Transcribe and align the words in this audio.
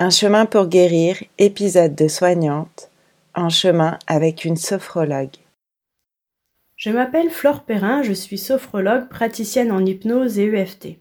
Un 0.00 0.10
chemin 0.10 0.46
pour 0.46 0.68
guérir, 0.68 1.24
épisode 1.38 1.96
de 1.96 2.06
soignante, 2.06 2.88
en 3.34 3.48
chemin 3.48 3.98
avec 4.06 4.44
une 4.44 4.56
sophrologue. 4.56 5.34
Je 6.76 6.90
m'appelle 6.90 7.30
Flore 7.30 7.64
Perrin, 7.64 8.04
je 8.04 8.12
suis 8.12 8.38
sophrologue, 8.38 9.08
praticienne 9.08 9.72
en 9.72 9.84
hypnose 9.84 10.38
et 10.38 10.46
EFT. 10.46 11.00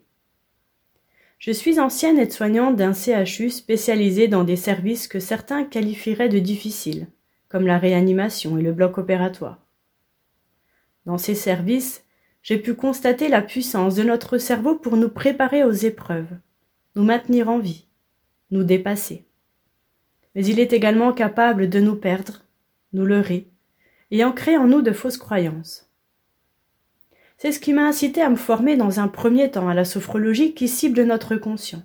Je 1.38 1.52
suis 1.52 1.80
ancienne 1.80 2.18
aide-soignante 2.18 2.76
d'un 2.76 2.94
CHU 2.94 3.52
spécialisé 3.52 4.28
dans 4.28 4.44
des 4.44 4.56
services 4.56 5.08
que 5.08 5.20
certains 5.20 5.64
qualifieraient 5.64 6.28
de 6.28 6.40
difficiles, 6.40 7.06
comme 7.50 7.68
la 7.68 7.78
réanimation 7.78 8.58
et 8.58 8.64
le 8.64 8.74
bloc 8.74 8.98
opératoire. 8.98 9.60
Dans 11.06 11.20
ces 11.20 11.36
services, 11.36 12.04
j'ai 12.42 12.58
pu 12.58 12.74
constater 12.74 13.28
la 13.28 13.44
puissance 13.44 13.94
de 13.94 14.02
notre 14.02 14.40
cerveau 14.40 14.74
pour 14.74 14.98
nous 14.98 15.10
préparer 15.10 15.64
aux 15.64 15.72
épreuves, 15.72 16.36
nous 16.96 17.04
maintenir 17.04 17.48
en 17.48 17.60
vie, 17.60 17.87
nous 18.52 18.64
dépasser. 18.64 19.26
Mais 20.36 20.46
il 20.46 20.60
est 20.60 20.74
également 20.74 21.14
capable 21.14 21.70
de 21.70 21.80
nous 21.80 21.96
perdre, 21.96 22.44
nous 22.94 23.06
leurrer, 23.06 23.48
et 24.12 24.24
ancrer 24.24 24.58
en 24.58 24.68
nous 24.68 24.82
de 24.82 24.92
fausses 24.92 25.18
croyances. 25.18 25.90
C'est 27.38 27.52
ce 27.52 27.60
qui 27.60 27.74
m'a 27.74 27.86
incité 27.86 28.22
à 28.22 28.30
me 28.30 28.36
former 28.36 28.78
dans 28.78 29.00
un 29.00 29.08
premier 29.08 29.52
temps 29.52 29.70
à 29.70 29.74
la 29.74 29.86
sophrologie 29.86 30.54
qui 30.54 30.68
cible 30.68 31.04
notre 31.04 31.36
conscient, 31.36 31.84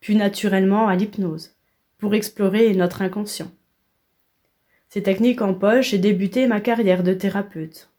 puis 0.00 0.16
naturellement 0.16 0.88
à 0.88 0.96
l'hypnose, 0.96 1.54
pour 1.98 2.14
explorer 2.14 2.72
notre 2.74 3.02
inconscient. 3.02 3.50
Ces 4.88 5.02
techniques 5.02 5.42
en 5.42 5.54
poche, 5.54 5.90
j'ai 5.90 5.98
débuté 5.98 6.46
ma 6.46 6.60
carrière 6.60 7.02
de 7.02 7.12
thérapeute. 7.12 7.90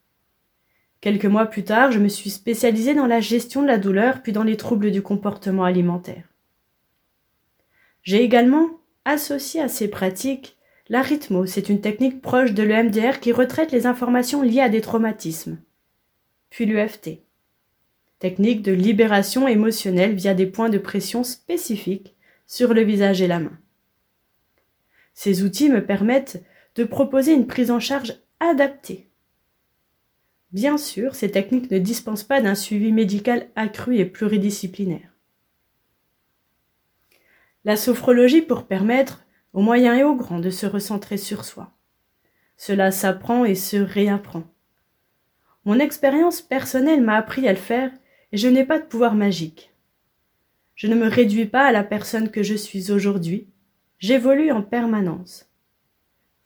Quelques 1.02 1.26
mois 1.26 1.46
plus 1.46 1.64
tard, 1.64 1.92
je 1.92 2.00
me 2.00 2.10
suis 2.10 2.30
spécialisée 2.30 2.94
dans 2.94 3.08
la 3.08 3.22
gestion 3.22 3.62
de 3.62 3.68
la 3.68 3.78
douleur 3.78 4.22
puis 4.22 4.34
dans 4.34 4.44
les 4.44 4.58
troubles 4.58 4.92
du 4.92 5.02
comportement 5.02 5.64
alimentaire. 5.64 6.31
J'ai 8.04 8.24
également 8.24 8.70
associé 9.06 9.62
à 9.62 9.68
ces 9.68 9.88
pratiques 9.88 10.58
l'arithmo, 10.90 11.46
c'est 11.46 11.70
une 11.70 11.82
technique 11.82 12.22
proche 12.22 12.54
de 12.54 12.64
l'EMDR 12.64 13.20
qui 13.20 13.32
retraite 13.32 13.72
les 13.72 13.86
informations 13.86 14.42
liées 14.42 14.60
à 14.60 14.70
des 14.70 14.82
traumatismes. 14.82 15.60
Puis 16.50 16.66
l'UFT, 16.66 17.22
technique 18.20 18.62
de 18.62 18.74
libération 18.74 19.48
émotionnelle 19.48 20.16
via 20.16 20.34
des 20.34 20.48
points 20.48 20.70
de 20.70 20.78
pression 20.78 21.24
spécifiques 21.24 22.16
sur 22.46 22.74
le 22.74 22.82
visage 22.82 23.22
et 23.22 23.28
la 23.28 23.40
main. 23.40 23.58
Ces 25.14 25.44
outils 25.44 25.70
me 25.70 25.86
permettent 25.86 26.44
de 26.76 26.84
proposer 26.84 27.34
une 27.34 27.48
prise 27.48 27.72
en 27.72 27.80
charge 27.80 28.16
adaptée. 28.40 29.10
Bien 30.52 30.78
sûr, 30.78 31.16
ces 31.16 31.32
techniques 31.32 31.72
ne 31.72 31.78
dispensent 31.78 32.26
pas 32.26 32.42
d'un 32.42 32.56
suivi 32.56 32.92
médical 32.92 33.48
accru 33.56 33.98
et 33.98 34.06
pluridisciplinaire 34.06 35.11
la 37.64 37.76
sophrologie 37.76 38.42
pour 38.42 38.66
permettre 38.66 39.26
aux 39.54 39.62
moyens 39.62 40.00
et 40.00 40.04
aux 40.04 40.16
grands 40.16 40.40
de 40.40 40.50
se 40.50 40.66
recentrer 40.66 41.18
sur 41.18 41.46
soi. 41.46 41.72
Cela 42.58 42.92
s'apprend 42.92 43.46
et 43.46 43.56
se 43.56 43.78
réapprend. 43.78 44.44
Mon 45.66 45.80
expérience 45.80 46.42
personnelle 46.42 47.02
m'a 47.02 47.16
appris 47.16 47.48
à 47.48 47.54
le 47.54 47.60
faire 47.60 47.92
et 48.32 48.38
je 48.38 48.48
n'ai 48.48 48.66
pas 48.66 48.80
de 48.80 48.86
pouvoir 48.86 49.14
magique. 49.14 49.72
Je 50.76 50.88
ne 50.88 50.96
me 50.96 51.08
réduis 51.08 51.46
pas 51.46 51.66
à 51.66 51.72
la 51.72 51.84
personne 51.84 52.32
que 52.32 52.42
je 52.42 52.56
suis 52.56 52.92
aujourd'hui, 52.92 53.48
j'évolue 54.00 54.52
en 54.52 54.64
permanence. 54.64 55.48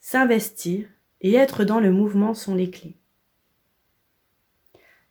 S'investir 0.01 0.87
et 1.21 1.35
être 1.35 1.63
dans 1.63 1.79
le 1.79 1.91
mouvement 1.91 2.33
sont 2.33 2.55
les 2.55 2.69
clés. 2.69 2.97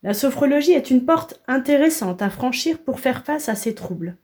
La 0.02 0.12
sophrologie 0.12 0.72
est 0.72 0.90
une 0.90 1.06
porte 1.06 1.42
intéressante 1.48 2.20
à 2.20 2.28
franchir 2.28 2.78
pour 2.82 3.00
faire 3.00 3.24
face 3.24 3.48
à 3.48 3.54
ces 3.54 3.74
troubles 3.74 4.18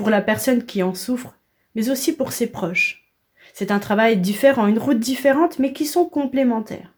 pour 0.00 0.08
la 0.08 0.22
personne 0.22 0.64
qui 0.64 0.82
en 0.82 0.94
souffre, 0.94 1.34
mais 1.74 1.90
aussi 1.90 2.16
pour 2.16 2.32
ses 2.32 2.46
proches. 2.46 3.12
C'est 3.52 3.70
un 3.70 3.78
travail 3.78 4.16
différent, 4.16 4.66
une 4.66 4.78
route 4.78 4.98
différente, 4.98 5.58
mais 5.58 5.74
qui 5.74 5.84
sont 5.84 6.06
complémentaires. 6.06 6.94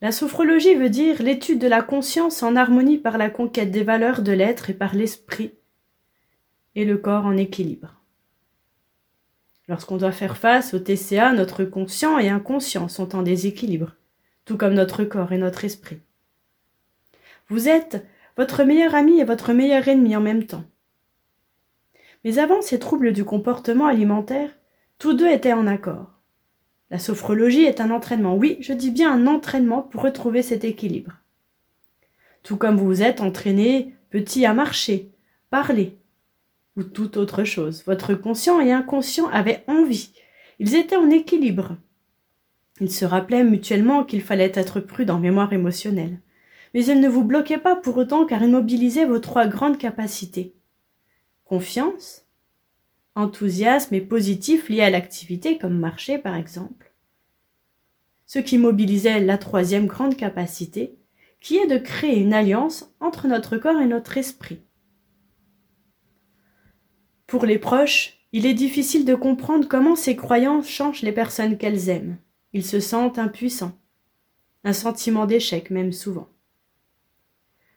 La 0.00 0.12
sophrologie 0.12 0.76
veut 0.76 0.88
dire 0.88 1.20
l'étude 1.20 1.58
de 1.58 1.66
la 1.66 1.82
conscience 1.82 2.44
en 2.44 2.54
harmonie 2.54 2.96
par 2.96 3.18
la 3.18 3.28
conquête 3.28 3.72
des 3.72 3.82
valeurs 3.82 4.22
de 4.22 4.30
l'être 4.30 4.70
et 4.70 4.74
par 4.74 4.94
l'esprit 4.94 5.52
et 6.76 6.84
le 6.84 6.96
corps 6.96 7.26
en 7.26 7.36
équilibre. 7.36 8.00
Lorsqu'on 9.66 9.96
doit 9.96 10.12
faire 10.12 10.36
face 10.36 10.74
au 10.74 10.78
TCA, 10.78 11.32
notre 11.32 11.64
conscient 11.64 12.20
et 12.20 12.28
inconscient 12.28 12.86
sont 12.86 13.16
en 13.16 13.22
déséquilibre, 13.22 13.96
tout 14.44 14.56
comme 14.56 14.74
notre 14.74 15.02
corps 15.02 15.32
et 15.32 15.38
notre 15.38 15.64
esprit. 15.64 15.98
Vous 17.48 17.68
êtes 17.68 18.06
votre 18.36 18.64
meilleur 18.64 18.94
ami 18.94 19.20
et 19.20 19.24
votre 19.24 19.52
meilleur 19.52 19.88
ennemi 19.88 20.16
en 20.16 20.20
même 20.20 20.44
temps. 20.44 20.64
Mais 22.24 22.38
avant 22.38 22.62
ces 22.62 22.78
troubles 22.78 23.12
du 23.12 23.24
comportement 23.24 23.86
alimentaire, 23.86 24.50
tous 24.98 25.14
deux 25.14 25.28
étaient 25.28 25.52
en 25.52 25.66
accord. 25.66 26.20
La 26.90 26.98
sophrologie 26.98 27.64
est 27.64 27.80
un 27.80 27.90
entraînement, 27.90 28.36
oui, 28.36 28.56
je 28.60 28.72
dis 28.72 28.90
bien 28.90 29.12
un 29.12 29.26
entraînement 29.26 29.82
pour 29.82 30.02
retrouver 30.02 30.42
cet 30.42 30.64
équilibre. 30.64 31.12
Tout 32.42 32.56
comme 32.56 32.76
vous 32.76 32.86
vous 32.86 33.02
êtes 33.02 33.20
entraîné 33.20 33.94
petit 34.10 34.44
à 34.44 34.54
marcher, 34.54 35.10
parler, 35.50 35.96
ou 36.76 36.82
toute 36.82 37.16
autre 37.16 37.44
chose. 37.44 37.84
Votre 37.86 38.14
conscient 38.14 38.60
et 38.60 38.72
inconscient 38.72 39.28
avaient 39.28 39.64
envie. 39.66 40.12
Ils 40.58 40.74
étaient 40.74 40.96
en 40.96 41.10
équilibre. 41.10 41.76
Ils 42.80 42.92
se 42.92 43.04
rappelaient 43.04 43.44
mutuellement 43.44 44.04
qu'il 44.04 44.22
fallait 44.22 44.52
être 44.54 44.80
prudent 44.80 45.18
mémoire 45.18 45.52
émotionnelle 45.52 46.18
mais 46.74 46.86
elle 46.86 47.00
ne 47.00 47.08
vous 47.08 47.24
bloquait 47.24 47.58
pas 47.58 47.76
pour 47.76 47.96
autant 47.96 48.26
car 48.26 48.42
elle 48.42 48.50
mobilisait 48.50 49.04
vos 49.04 49.18
trois 49.18 49.46
grandes 49.46 49.78
capacités. 49.78 50.54
Confiance, 51.44 52.26
enthousiasme 53.14 53.94
et 53.94 54.00
positif 54.00 54.68
liés 54.68 54.82
à 54.82 54.90
l'activité 54.90 55.58
comme 55.58 55.78
marcher 55.78 56.18
par 56.18 56.36
exemple. 56.36 56.92
Ce 58.26 58.38
qui 58.38 58.58
mobilisait 58.58 59.20
la 59.20 59.38
troisième 59.38 59.86
grande 59.86 60.16
capacité, 60.16 60.96
qui 61.40 61.56
est 61.56 61.66
de 61.66 61.78
créer 61.78 62.20
une 62.20 62.34
alliance 62.34 62.94
entre 63.00 63.26
notre 63.26 63.56
corps 63.56 63.80
et 63.80 63.86
notre 63.86 64.18
esprit. 64.18 64.60
Pour 67.26 67.46
les 67.46 67.58
proches, 67.58 68.18
il 68.32 68.46
est 68.46 68.54
difficile 68.54 69.04
de 69.04 69.14
comprendre 69.14 69.66
comment 69.66 69.96
ces 69.96 70.14
croyances 70.14 70.68
changent 70.68 71.02
les 71.02 71.12
personnes 71.12 71.58
qu'elles 71.58 71.88
aiment. 71.88 72.18
Ils 72.52 72.64
se 72.64 72.78
sentent 72.78 73.18
impuissants. 73.18 73.76
Un 74.62 74.72
sentiment 74.72 75.26
d'échec 75.26 75.70
même 75.70 75.92
souvent. 75.92 76.28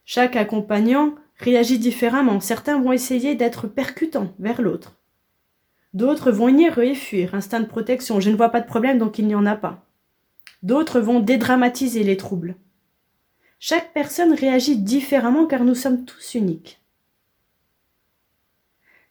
Chaque 0.06 0.36
accompagnant 0.36 1.16
réagit 1.38 1.80
différemment. 1.80 2.40
Certains 2.40 2.80
vont 2.80 2.92
essayer 2.92 3.36
d'être 3.36 3.68
percutants 3.68 4.34
vers 4.40 4.62
l'autre. 4.62 4.96
D'autres 5.94 6.32
vont 6.32 6.50
nier 6.50 6.72
et 6.82 6.96
fuir, 6.96 7.36
instinct 7.36 7.60
de 7.60 7.68
protection. 7.68 8.20
Je 8.20 8.30
ne 8.30 8.36
vois 8.36 8.50
pas 8.50 8.62
de 8.62 8.68
problème 8.68 8.98
donc 8.98 9.20
il 9.20 9.28
n'y 9.28 9.36
en 9.36 9.46
a 9.46 9.56
pas. 9.56 9.86
D'autres 10.64 11.00
vont 11.00 11.20
dédramatiser 11.20 12.04
les 12.04 12.18
troubles. 12.18 12.56
Chaque 13.60 13.94
personne 13.94 14.34
réagit 14.34 14.78
différemment 14.78 15.46
car 15.46 15.64
nous 15.64 15.76
sommes 15.76 16.06
tous 16.06 16.36
uniques. 16.36 16.82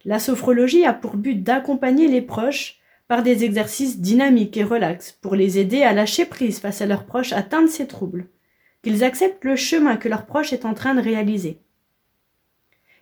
La 0.04 0.18
sophrologie 0.18 0.84
a 0.84 0.92
pour 0.92 1.16
but 1.16 1.36
d'accompagner 1.36 2.08
les 2.08 2.22
proches 2.22 2.80
par 3.06 3.22
des 3.22 3.44
exercices 3.44 4.00
dynamiques 4.00 4.56
et 4.56 4.64
relax 4.64 5.12
pour 5.12 5.36
les 5.36 5.58
aider 5.58 5.82
à 5.82 5.92
lâcher 5.92 6.24
prise 6.26 6.58
face 6.58 6.80
à 6.80 6.86
leurs 6.86 7.04
proches 7.04 7.32
atteints 7.32 7.62
de 7.62 7.68
ces 7.68 7.86
troubles 7.86 8.26
qu'ils 8.82 9.04
acceptent 9.04 9.44
le 9.44 9.56
chemin 9.56 9.96
que 9.96 10.08
leur 10.08 10.26
proche 10.26 10.52
est 10.52 10.64
en 10.64 10.74
train 10.74 10.94
de 10.94 11.00
réaliser. 11.00 11.58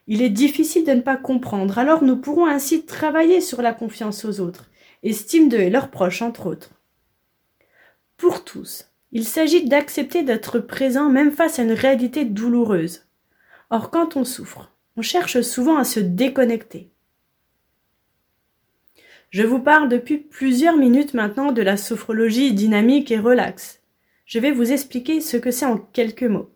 Il 0.07 0.23
est 0.23 0.31
difficile 0.31 0.85
de 0.85 0.93
ne 0.93 1.01
pas 1.01 1.17
comprendre, 1.17 1.79
alors 1.79 2.03
nous 2.03 2.17
pourrons 2.17 2.47
ainsi 2.47 2.85
travailler 2.85 3.41
sur 3.41 3.63
la 3.63 3.73
confiance 3.73 4.25
aux 4.25 4.41
autres, 4.41 4.69
estime 5.03 5.53
et 5.53 5.71
leurs 5.71 5.91
proches 5.91 6.23
entre 6.23 6.47
autres. 6.47 6.71
Pour 8.17 8.45
tous, 8.45 8.87
il 9.13 9.25
s'agit 9.25 9.67
d'accepter 9.67 10.23
d'être 10.23 10.59
présent 10.59 11.09
même 11.09 11.33
face 11.33 11.59
à 11.59 11.63
une 11.63 11.73
réalité 11.73 12.25
douloureuse. 12.25 13.07
Or, 13.71 13.91
quand 13.91 14.17
on 14.17 14.25
souffre, 14.25 14.73
on 14.97 15.03
cherche 15.03 15.41
souvent 15.41 15.77
à 15.77 15.85
se 15.85 16.01
déconnecter. 16.01 16.91
Je 19.31 19.45
vous 19.45 19.61
parle 19.61 19.89
depuis 19.89 20.19
plusieurs 20.19 20.77
minutes 20.77 21.15
maintenant 21.15 21.53
de 21.53 21.63
la 21.63 21.77
sophrologie 21.77 22.53
dynamique 22.53 23.13
et 23.13 23.19
relaxe 23.19 23.80
je 24.31 24.39
vais 24.39 24.53
vous 24.53 24.71
expliquer 24.71 25.21
ce 25.21 25.37
que 25.37 25.51
c'est 25.51 25.67
en 25.67 25.77
quelques 25.77 26.23
mots. 26.23 26.51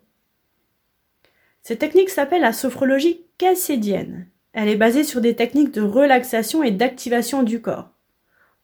Cette 1.61 1.79
technique 1.79 2.09
s'appelle 2.09 2.43
la 2.43 2.53
sophrologie 2.53 3.25
calcédienne. 3.37 4.29
Elle 4.53 4.69
est 4.69 4.77
basée 4.77 5.03
sur 5.03 5.19
des 5.19 5.35
techniques 5.35 5.73
de 5.73 5.81
relaxation 5.81 6.63
et 6.63 6.71
d'activation 6.71 7.43
du 7.43 7.61
corps. 7.61 7.89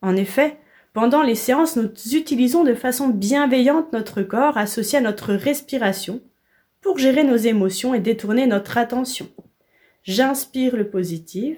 En 0.01 0.15
effet, 0.15 0.57
pendant 0.93 1.23
les 1.23 1.35
séances, 1.35 1.75
nous 1.75 1.91
utilisons 2.13 2.63
de 2.63 2.73
façon 2.73 3.09
bienveillante 3.09 3.91
notre 3.91 4.21
corps 4.21 4.57
associé 4.57 4.99
à 4.99 5.01
notre 5.01 5.33
respiration 5.33 6.21
pour 6.79 6.97
gérer 6.97 7.25
nos 7.25 7.35
émotions 7.35 7.93
et 7.93 7.99
détourner 7.99 8.47
notre 8.47 8.77
attention. 8.77 9.27
J'inspire 10.03 10.77
le 10.77 10.89
positif, 10.89 11.57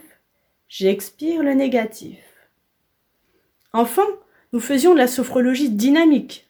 j'expire 0.70 1.44
le 1.44 1.54
négatif. 1.54 2.18
Enfin, 3.74 4.08
nous 4.54 4.60
faisions 4.60 4.94
de 4.94 5.00
la 5.00 5.08
sophrologie 5.08 5.70
dynamique, 5.70 6.50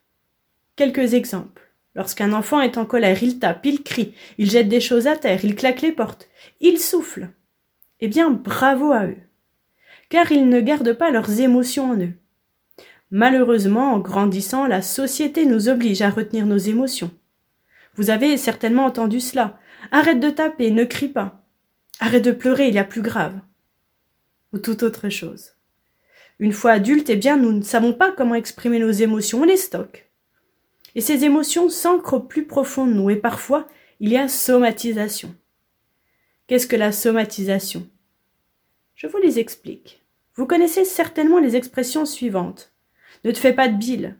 Quelques 0.75 1.13
exemples. 1.13 1.61
Lorsqu'un 1.95 2.33
enfant 2.33 2.59
est 2.59 2.79
en 2.79 2.85
colère, 2.85 3.21
il 3.21 3.37
tape, 3.37 3.65
il 3.65 3.83
crie, 3.83 4.15
il 4.39 4.49
jette 4.49 4.69
des 4.69 4.79
choses 4.79 5.05
à 5.05 5.15
terre, 5.15 5.45
il 5.45 5.55
claque 5.55 5.81
les 5.81 5.91
portes, 5.91 6.27
il 6.59 6.79
souffle. 6.79 7.29
Eh 7.99 8.07
bien, 8.07 8.31
bravo 8.31 8.91
à 8.91 9.05
eux, 9.05 9.17
car 10.09 10.31
ils 10.31 10.49
ne 10.49 10.59
gardent 10.59 10.93
pas 10.93 11.11
leurs 11.11 11.39
émotions 11.39 11.91
en 11.91 11.97
eux. 11.97 12.13
Malheureusement, 13.11 13.93
en 13.93 13.99
grandissant, 13.99 14.65
la 14.65 14.81
société 14.81 15.45
nous 15.45 15.69
oblige 15.69 16.01
à 16.01 16.09
retenir 16.09 16.47
nos 16.47 16.57
émotions. 16.57 17.11
Vous 17.95 18.09
avez 18.09 18.37
certainement 18.37 18.85
entendu 18.85 19.19
cela. 19.19 19.59
Arrête 19.91 20.19
de 20.19 20.31
taper, 20.31 20.71
ne 20.71 20.83
crie 20.83 21.09
pas. 21.09 21.45
Arrête 21.99 22.25
de 22.25 22.31
pleurer, 22.31 22.69
il 22.69 22.73
y 22.73 22.79
a 22.79 22.83
plus 22.83 23.03
grave. 23.03 23.39
Ou 24.51 24.57
toute 24.57 24.81
autre 24.81 25.09
chose. 25.09 25.51
Une 26.39 26.53
fois 26.53 26.71
adultes, 26.71 27.11
eh 27.11 27.15
bien, 27.15 27.37
nous 27.37 27.51
ne 27.51 27.61
savons 27.61 27.93
pas 27.93 28.11
comment 28.11 28.33
exprimer 28.33 28.79
nos 28.79 28.89
émotions, 28.89 29.41
on 29.41 29.45
les 29.45 29.57
stocke. 29.57 30.09
Et 30.95 31.01
ces 31.01 31.25
émotions 31.25 31.69
s'ancrent 31.69 32.15
au 32.15 32.19
plus 32.19 32.45
profond 32.45 32.85
de 32.85 32.93
nous, 32.93 33.09
et 33.09 33.15
parfois, 33.15 33.67
il 33.99 34.09
y 34.09 34.17
a 34.17 34.27
somatisation. 34.27 35.35
Qu'est-ce 36.47 36.67
que 36.67 36.75
la 36.75 36.91
somatisation? 36.91 37.87
Je 38.95 39.07
vous 39.07 39.17
les 39.17 39.39
explique. 39.39 40.03
Vous 40.35 40.45
connaissez 40.45 40.85
certainement 40.85 41.39
les 41.39 41.55
expressions 41.55 42.05
suivantes. 42.05 42.73
Ne 43.23 43.31
te 43.31 43.37
fais 43.37 43.53
pas 43.53 43.69
de 43.69 43.77
bile. 43.77 44.17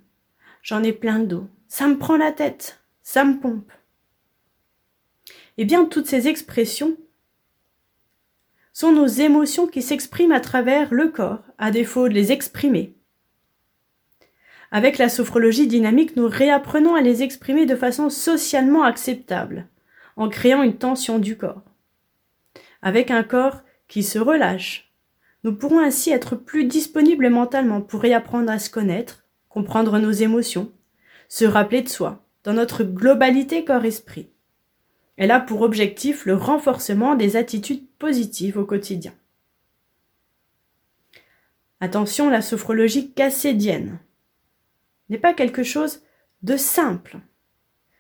J'en 0.62 0.84
ai 0.84 0.94
plein 0.94 1.20
d'eau. 1.20 1.48
Ça 1.68 1.88
me 1.88 1.98
prend 1.98 2.18
la 2.18 2.32
tête. 2.32 2.80
Ça 3.02 3.26
me 3.26 3.40
pompe. 3.40 3.72
Eh 5.58 5.66
bien, 5.66 5.86
toutes 5.86 6.08
ces 6.08 6.28
expressions 6.28 6.98
sont 8.72 8.92
nos 8.92 9.08
émotions 9.08 9.68
qui 9.68 9.82
s'expriment 9.82 10.32
à 10.32 10.40
travers 10.40 10.94
le 10.94 11.10
corps, 11.10 11.44
à 11.58 11.70
défaut 11.70 12.08
de 12.08 12.14
les 12.14 12.32
exprimer. 12.32 12.96
Avec 14.76 14.98
la 14.98 15.08
sophrologie 15.08 15.68
dynamique, 15.68 16.16
nous 16.16 16.28
réapprenons 16.28 16.96
à 16.96 17.02
les 17.02 17.22
exprimer 17.22 17.68
de 17.68 17.76
façon 17.76 18.10
socialement 18.10 18.82
acceptable, 18.82 19.68
en 20.16 20.30
créant 20.30 20.64
une 20.64 20.80
tension 20.80 21.20
du 21.20 21.38
corps. 21.38 21.62
Avec 22.82 23.12
un 23.12 23.22
corps 23.22 23.62
qui 23.88 24.02
se 24.02 24.18
relâche, 24.18 24.92
nous 25.44 25.54
pourrons 25.54 25.78
ainsi 25.78 26.10
être 26.10 26.36
plus 26.36 26.66
disponibles 26.66 27.30
mentalement 27.30 27.82
pour 27.82 28.02
réapprendre 28.02 28.50
à 28.50 28.58
se 28.58 28.72
connaître, 28.72 29.26
comprendre 29.48 30.00
nos 30.00 30.12
émotions, 30.12 30.72
se 31.30 31.46
rappeler 31.46 31.84
de 31.84 31.90
soi, 31.90 32.26
dans 32.44 32.54
notre 32.54 32.84
globalité 32.84 33.64
corps-esprit. 33.64 34.32
Elle 35.18 35.30
a 35.30 35.40
pour 35.40 35.62
objectif 35.62 36.26
le 36.26 36.34
renforcement 36.34 37.14
des 37.14 37.36
attitudes 37.36 37.86
positives 38.00 38.58
au 38.58 38.66
quotidien. 38.66 39.14
Attention, 41.80 42.32
la 42.32 42.42
sophrologie 42.42 43.12
cassédienne 43.12 44.00
n'est 45.14 45.20
pas 45.20 45.34
quelque 45.34 45.64
chose 45.64 46.02
de 46.42 46.58
simple. 46.58 47.18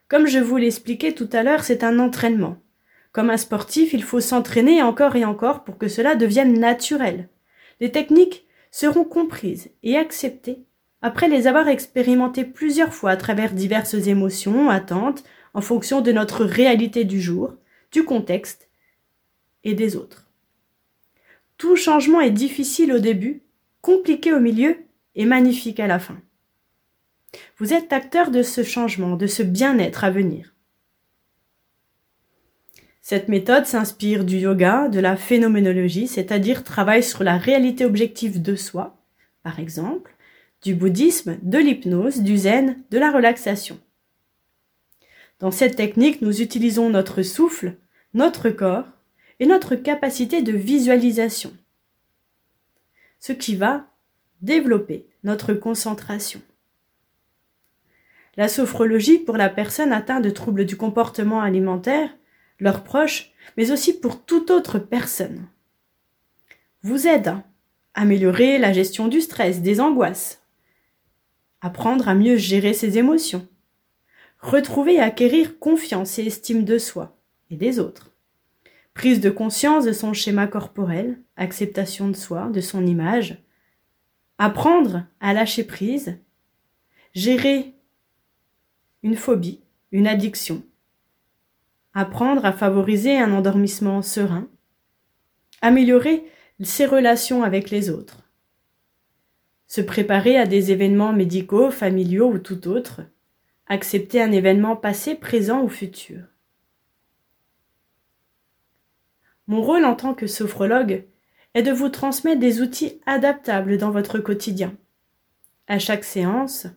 Comme 0.09 0.27
je 0.27 0.39
vous 0.39 0.57
l'expliquais 0.57 1.13
tout 1.13 1.29
à 1.31 1.43
l'heure, 1.43 1.63
c'est 1.63 1.83
un 1.83 1.99
entraînement. 1.99 2.57
Comme 3.11 3.29
un 3.29 3.37
sportif, 3.37 3.93
il 3.93 4.03
faut 4.03 4.19
s'entraîner 4.19 4.81
encore 4.81 5.15
et 5.15 5.23
encore 5.23 5.63
pour 5.63 5.77
que 5.77 5.87
cela 5.87 6.15
devienne 6.15 6.59
naturel. 6.59 7.29
Les 7.79 7.91
techniques 7.91 8.45
seront 8.71 9.05
comprises 9.05 9.69
et 9.83 9.95
acceptées 9.95 10.65
après 11.01 11.27
les 11.27 11.47
avoir 11.47 11.67
expérimentées 11.67 12.45
plusieurs 12.45 12.93
fois 12.93 13.11
à 13.11 13.17
travers 13.17 13.53
diverses 13.53 13.93
émotions, 13.93 14.69
attentes, 14.69 15.23
en 15.53 15.61
fonction 15.61 16.01
de 16.01 16.11
notre 16.11 16.45
réalité 16.45 17.03
du 17.03 17.21
jour, 17.21 17.53
du 17.91 18.03
contexte 18.03 18.69
et 19.63 19.75
des 19.75 19.95
autres. 19.95 20.25
Tout 21.57 21.75
changement 21.75 22.21
est 22.21 22.31
difficile 22.31 22.91
au 22.91 22.99
début, 22.99 23.43
compliqué 23.81 24.33
au 24.33 24.39
milieu 24.39 24.77
et 25.15 25.25
magnifique 25.25 25.79
à 25.79 25.87
la 25.87 25.99
fin. 25.99 26.17
Vous 27.57 27.73
êtes 27.73 27.93
acteur 27.93 28.31
de 28.31 28.43
ce 28.43 28.63
changement, 28.63 29.15
de 29.15 29.27
ce 29.27 29.43
bien-être 29.43 30.03
à 30.03 30.11
venir. 30.11 30.53
Cette 33.01 33.27
méthode 33.27 33.65
s'inspire 33.65 34.23
du 34.23 34.37
yoga, 34.37 34.87
de 34.87 34.99
la 34.99 35.17
phénoménologie, 35.17 36.07
c'est-à-dire 36.07 36.63
travaille 36.63 37.03
sur 37.03 37.23
la 37.23 37.37
réalité 37.37 37.83
objective 37.83 38.41
de 38.41 38.55
soi, 38.55 38.97
par 39.43 39.59
exemple, 39.59 40.15
du 40.61 40.73
bouddhisme, 40.73 41.37
de 41.41 41.57
l'hypnose, 41.57 42.21
du 42.21 42.37
zen, 42.37 42.81
de 42.91 42.97
la 42.97 43.11
relaxation. 43.11 43.77
Dans 45.39 45.51
cette 45.51 45.75
technique, 45.75 46.21
nous 46.21 46.41
utilisons 46.41 46.89
notre 46.89 47.21
souffle, 47.21 47.75
notre 48.13 48.49
corps 48.49 48.87
et 49.41 49.45
notre 49.45 49.75
capacité 49.75 50.41
de 50.41 50.53
visualisation, 50.53 51.51
ce 53.19 53.33
qui 53.33 53.57
va 53.57 53.87
développer 54.41 55.05
notre 55.23 55.53
concentration. 55.53 56.41
La 58.35 58.47
sophrologie 58.47 59.19
pour 59.19 59.37
la 59.37 59.49
personne 59.49 59.93
atteinte 59.93 60.23
de 60.23 60.29
troubles 60.31 60.65
du 60.65 60.75
comportement 60.75 61.41
alimentaire, 61.41 62.09
leurs 62.59 62.83
proches, 62.83 63.31
mais 63.57 63.71
aussi 63.71 63.99
pour 63.99 64.25
toute 64.25 64.49
autre 64.49 64.79
personne, 64.79 65.47
vous 66.81 67.07
aide 67.07 67.27
à 67.27 67.43
améliorer 67.93 68.57
la 68.57 68.73
gestion 68.73 69.07
du 69.07 69.21
stress, 69.21 69.61
des 69.61 69.79
angoisses, 69.79 70.41
apprendre 71.61 72.09
à 72.09 72.15
mieux 72.15 72.37
gérer 72.37 72.73
ses 72.73 72.97
émotions, 72.97 73.47
retrouver 74.39 74.95
et 74.95 74.99
acquérir 74.99 75.59
confiance 75.59 76.17
et 76.17 76.25
estime 76.25 76.65
de 76.65 76.77
soi 76.77 77.15
et 77.51 77.55
des 77.55 77.79
autres, 77.79 78.11
prise 78.93 79.21
de 79.21 79.29
conscience 79.29 79.85
de 79.85 79.93
son 79.93 80.13
schéma 80.13 80.47
corporel, 80.47 81.19
acceptation 81.37 82.09
de 82.09 82.15
soi, 82.15 82.49
de 82.49 82.61
son 82.61 82.85
image, 82.85 83.37
apprendre 84.39 85.05
à 85.19 85.33
lâcher 85.33 85.63
prise, 85.63 86.17
gérer 87.13 87.72
une 89.03 89.15
phobie, 89.15 89.61
une 89.91 90.07
addiction, 90.07 90.63
apprendre 91.93 92.45
à 92.45 92.53
favoriser 92.53 93.17
un 93.17 93.33
endormissement 93.33 94.01
serein, 94.01 94.47
améliorer 95.61 96.25
ses 96.61 96.85
relations 96.85 97.43
avec 97.43 97.69
les 97.69 97.89
autres, 97.89 98.23
se 99.67 99.81
préparer 99.81 100.37
à 100.37 100.45
des 100.45 100.71
événements 100.71 101.13
médicaux, 101.13 101.69
familiaux 101.69 102.31
ou 102.31 102.39
tout 102.39 102.67
autre, 102.67 103.01
accepter 103.67 104.21
un 104.21 104.31
événement 104.31 104.75
passé, 104.75 105.15
présent 105.15 105.61
ou 105.63 105.67
futur. 105.67 106.21
Mon 109.47 109.61
rôle 109.61 109.83
en 109.83 109.95
tant 109.95 110.13
que 110.13 110.27
sophrologue 110.27 111.05
est 111.53 111.63
de 111.63 111.71
vous 111.71 111.89
transmettre 111.89 112.39
des 112.39 112.61
outils 112.61 113.01
adaptables 113.05 113.77
dans 113.77 113.91
votre 113.91 114.19
quotidien. 114.19 114.75
À 115.67 115.79
chaque 115.79 116.03
séance, 116.03 116.67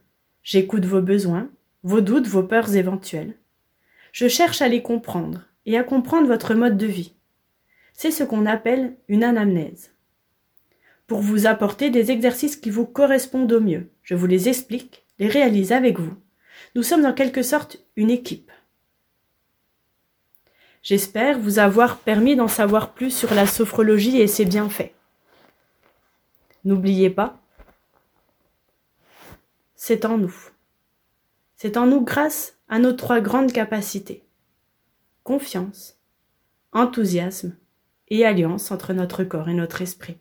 j'écoute 0.43 0.84
vos 0.84 1.00
besoins, 1.00 1.49
vos 1.86 2.00
doutes, 2.00 2.26
vos 2.26 2.42
peurs 2.42 2.74
éventuelles. 2.74 3.36
Je 4.10 4.26
cherche 4.26 4.60
à 4.60 4.66
les 4.66 4.82
comprendre 4.82 5.44
et 5.66 5.78
à 5.78 5.84
comprendre 5.84 6.26
votre 6.26 6.52
mode 6.54 6.76
de 6.76 6.86
vie. 6.86 7.14
C'est 7.92 8.10
ce 8.10 8.24
qu'on 8.24 8.44
appelle 8.44 8.96
une 9.06 9.22
anamnèse 9.22 9.92
pour 11.06 11.20
vous 11.20 11.46
apporter 11.46 11.90
des 11.90 12.10
exercices 12.10 12.56
qui 12.56 12.70
vous 12.70 12.86
correspondent 12.86 13.52
au 13.52 13.60
mieux. 13.60 13.88
Je 14.02 14.16
vous 14.16 14.26
les 14.26 14.48
explique, 14.48 15.05
les 15.20 15.28
réalise 15.28 15.70
avec 15.70 16.00
vous. 16.00 16.16
Nous 16.74 16.82
sommes 16.82 17.06
en 17.06 17.12
quelque 17.12 17.44
sorte 17.44 17.78
une 17.94 18.10
équipe. 18.10 18.50
J'espère 20.82 21.38
vous 21.38 21.60
avoir 21.60 21.98
permis 21.98 22.34
d'en 22.34 22.48
savoir 22.48 22.94
plus 22.94 23.12
sur 23.12 23.32
la 23.32 23.46
sophrologie 23.46 24.20
et 24.20 24.26
ses 24.26 24.44
bienfaits. 24.44 24.93
N'oubliez 26.64 27.10
pas, 27.10 27.40
c'est 29.76 30.05
en 30.05 30.19
nous. 30.19 30.34
C'est 31.56 31.79
en 31.79 31.86
nous 31.86 32.03
grâce 32.03 32.58
à 32.69 32.79
nos 32.79 32.93
trois 32.93 33.20
grandes 33.20 33.53
capacités. 33.53 34.25
Confiance, 35.25 35.98
enthousiasme 36.72 37.56
et 38.08 38.25
alliance 38.25 38.70
entre 38.70 38.93
notre 38.93 39.25
corps 39.25 39.48
et 39.48 39.55
notre 39.55 39.81
esprit. 39.81 40.19